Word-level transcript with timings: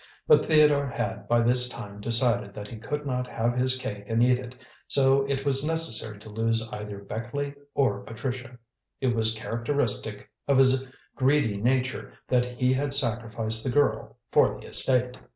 But 0.27 0.47
Theodore 0.47 0.87
had 0.87 1.27
by 1.27 1.41
this 1.41 1.69
time 1.69 2.01
decided 2.01 2.55
that 2.55 2.67
he 2.69 2.77
could 2.79 3.05
not 3.05 3.27
have 3.27 3.55
his 3.55 3.77
cake 3.77 4.03
and 4.07 4.23
eat 4.23 4.39
it, 4.39 4.55
so 4.87 5.27
it 5.29 5.45
was 5.45 5.63
necessary 5.63 6.17
to 6.21 6.29
lose 6.29 6.67
either 6.71 6.97
Beckleigh 7.03 7.53
or 7.75 7.99
Patricia. 7.99 8.57
It 8.99 9.13
was 9.15 9.35
characteristic 9.35 10.27
of 10.47 10.57
his 10.57 10.87
greedy 11.15 11.57
nature 11.57 12.13
that 12.29 12.45
he 12.45 12.73
had 12.73 12.95
sacrificed 12.95 13.63
the 13.63 13.69
girl 13.69 14.17
for 14.31 14.59
the 14.59 14.65
estate. 14.65 15.17